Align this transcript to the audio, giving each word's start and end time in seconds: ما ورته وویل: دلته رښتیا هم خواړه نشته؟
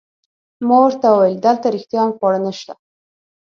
ما 0.67 0.75
ورته 0.83 1.05
وویل: 1.09 1.37
دلته 1.45 1.65
رښتیا 1.75 1.99
هم 2.03 2.11
خواړه 2.17 2.39
نشته؟ 2.47 2.73